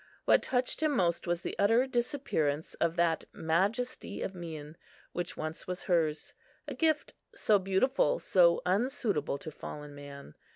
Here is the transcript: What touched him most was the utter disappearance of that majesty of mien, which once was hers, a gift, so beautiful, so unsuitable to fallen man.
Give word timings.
What 0.25 0.41
touched 0.41 0.81
him 0.81 0.95
most 0.95 1.27
was 1.27 1.43
the 1.43 1.55
utter 1.59 1.85
disappearance 1.85 2.73
of 2.73 2.95
that 2.95 3.25
majesty 3.33 4.23
of 4.23 4.33
mien, 4.33 4.75
which 5.11 5.37
once 5.37 5.67
was 5.67 5.83
hers, 5.83 6.33
a 6.67 6.73
gift, 6.73 7.13
so 7.35 7.59
beautiful, 7.59 8.17
so 8.17 8.63
unsuitable 8.65 9.37
to 9.37 9.51
fallen 9.51 9.93
man. 9.93 10.33